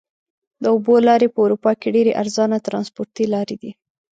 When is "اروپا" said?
1.45-1.71